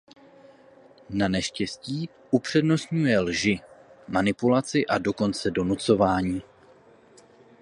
[1.09, 3.59] Naneštěstí upřednostňuje lži,
[4.07, 6.41] manipulaci a dokonce donucování.